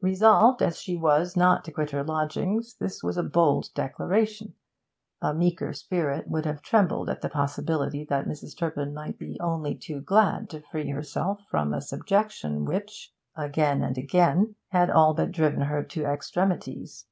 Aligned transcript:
Resolved, 0.00 0.62
as 0.62 0.80
she 0.80 0.96
was, 0.96 1.36
not 1.36 1.66
to 1.66 1.70
quit 1.70 1.90
her 1.90 2.02
lodgings, 2.02 2.76
this 2.76 3.02
was 3.02 3.18
a 3.18 3.22
bold 3.22 3.68
declaration. 3.74 4.54
A 5.20 5.34
meeker 5.34 5.74
spirit 5.74 6.26
would 6.28 6.46
have 6.46 6.62
trembled 6.62 7.10
at 7.10 7.20
the 7.20 7.28
possibility 7.28 8.06
that 8.08 8.24
Mrs. 8.24 8.56
Turpin 8.56 8.94
might 8.94 9.18
be 9.18 9.36
only 9.38 9.74
too 9.74 10.00
glad 10.00 10.48
to 10.48 10.62
free 10.62 10.88
herself 10.88 11.42
from 11.50 11.74
a 11.74 11.82
subjection 11.82 12.64
which, 12.64 13.12
again 13.36 13.82
and 13.82 13.98
again, 13.98 14.54
had 14.68 14.88
all 14.88 15.12
but 15.12 15.30
driven 15.30 15.60
her 15.60 15.82
to 15.84 16.06
extremities. 16.06 17.04